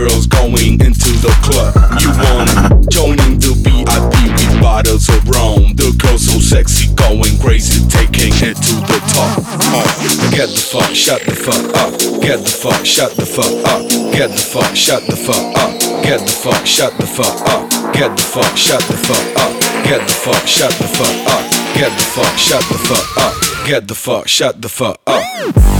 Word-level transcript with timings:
girls 0.00 0.26
going 0.26 0.80
into 0.80 1.12
the 1.20 1.32
club. 1.44 1.76
You 2.00 2.08
want 2.24 2.48
it? 2.48 2.88
Joining 2.88 3.36
the 3.36 3.52
VIP 3.60 4.16
with 4.32 4.56
bottles 4.60 5.08
of 5.12 5.20
rum. 5.28 5.76
The 5.76 5.92
girls 6.00 6.24
so 6.24 6.40
sexy, 6.40 6.88
going 6.96 7.36
crazy, 7.36 7.84
taking 7.88 8.32
it 8.40 8.56
to 8.56 8.74
the 8.88 8.98
top. 9.12 9.44
Uh, 9.44 9.84
get 10.32 10.48
the 10.48 10.64
fuck, 10.72 10.94
shut 10.96 11.20
the 11.28 11.36
fuck 11.36 11.64
up. 11.76 11.92
Get 12.24 12.40
the 12.40 12.48
fuck, 12.48 12.80
shut 12.86 13.12
the 13.16 13.26
fuck 13.26 13.52
up. 13.68 13.84
Get 14.16 14.30
the 14.32 14.40
fuck, 14.40 14.72
shut 14.74 15.04
the 15.04 15.16
fuck 15.16 15.44
up. 15.60 15.76
Get 16.02 16.20
the 16.24 16.32
fuck, 16.32 16.64
shut 16.64 16.96
the 16.96 17.06
fuck 17.06 17.36
up. 17.52 17.68
Get 17.92 18.16
the 18.16 18.24
fuck, 18.24 18.56
shut 18.56 18.80
the 18.88 18.96
fuck 18.96 19.26
up. 19.36 19.52
Get 19.84 20.00
the 20.00 20.16
fuck, 20.24 20.48
shut 20.48 20.72
the 20.80 20.88
fuck 20.88 21.16
up. 21.28 21.44
Get 21.76 21.92
the 21.92 22.06
fuck, 22.08 22.36
shut 22.38 22.64
the 22.72 22.78
fuck 22.88 23.08
up. 23.20 23.34
Get 23.68 23.88
the 23.88 23.94
fuck, 23.94 24.28
shut 24.28 24.62
the 24.62 24.68
fuck 24.68 24.96
up. 25.06 25.79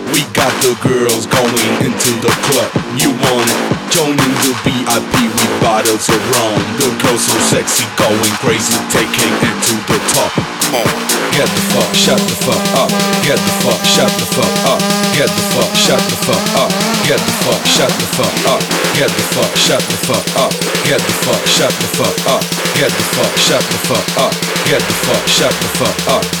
We 0.11 0.27
got 0.35 0.51
the 0.59 0.75
girls 0.83 1.23
going 1.23 1.71
into 1.79 2.11
the 2.19 2.31
club. 2.43 2.69
You 2.99 3.15
want 3.15 3.47
it? 3.47 3.61
Joining 3.95 4.33
the 4.43 4.51
VIP 4.59 5.13
with 5.23 5.53
bottles 5.63 6.03
of 6.11 6.19
rum. 6.35 6.59
The 6.75 6.91
girls 6.99 7.23
so 7.23 7.39
sexy, 7.47 7.87
going 7.95 8.33
crazy, 8.43 8.75
taking 8.91 9.31
it 9.31 9.55
to 9.71 9.75
the 9.87 9.97
top. 10.11 10.31
Come 10.35 10.83
on, 10.83 10.87
get 11.31 11.47
the 11.47 11.63
fuck, 11.71 11.91
shut 11.95 12.19
the 12.19 12.35
fuck 12.43 12.59
up. 12.75 12.91
Get 13.23 13.39
the 13.39 13.53
fuck, 13.63 13.79
shut 13.87 14.11
the 14.11 14.27
fuck 14.35 14.55
up. 14.67 14.79
Get 15.15 15.31
the 15.31 15.43
fuck, 15.55 15.71
shut 15.79 16.01
the 16.03 16.17
fuck 16.27 16.45
up. 16.59 16.71
Get 17.07 17.19
the 17.23 17.33
fuck, 17.47 17.63
shut 17.63 17.91
the 17.95 18.07
fuck 18.11 18.35
up. 18.51 18.61
Get 18.99 19.11
the 19.15 19.23
fuck, 19.31 19.53
shut 19.55 19.79
the 19.79 19.97
fuck 20.03 20.27
up. 20.43 20.51
Get 20.83 20.99
the 20.99 21.13
fuck, 21.23 21.43
shut 21.47 21.71
the 21.71 21.87
fuck 21.95 22.19
up. 22.27 22.43
Get 22.75 22.91
the 22.91 23.05
fuck, 23.15 23.33
shut 23.39 23.63
the 23.63 23.77
fuck 23.87 24.07
up. 24.19 24.33
Get 24.67 24.81
the 24.83 24.95
fuck, 25.07 25.23
shut 25.27 25.53
the 25.55 25.67
fuck 25.79 26.07
up 26.19 26.40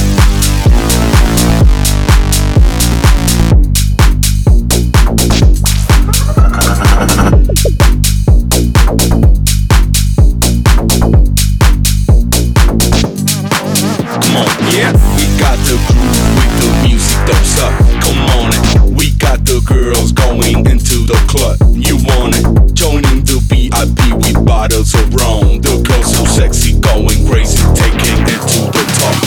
Girls 19.71 20.11
going 20.11 20.65
into 20.67 21.05
the 21.05 21.17
club. 21.27 21.57
You 21.75 21.95
want 22.07 22.35
it? 22.35 22.73
Joining 22.73 23.23
the 23.23 23.39
VIP 23.47 24.13
with 24.21 24.45
bottles 24.45 24.93
of 24.93 25.13
rum. 25.13 25.61
The 25.61 25.81
girls 25.87 26.15
so 26.15 26.25
sexy, 26.25 26.79
going 26.79 27.25
crazy, 27.27 27.63
taking 27.73 28.21
it 28.27 28.41
to 28.51 28.61
the 28.75 28.83
top. 28.99 29.17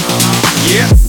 Yeah. 0.71 1.05